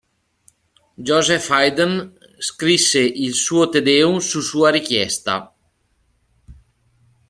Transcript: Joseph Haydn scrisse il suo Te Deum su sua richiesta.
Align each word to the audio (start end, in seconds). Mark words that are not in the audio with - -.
Joseph 1.07 1.47
Haydn 1.51 1.93
scrisse 2.47 3.01
il 3.23 3.33
suo 3.43 3.69
Te 3.69 3.83
Deum 3.83 4.17
su 4.17 4.39
sua 4.41 4.71
richiesta. 4.71 5.53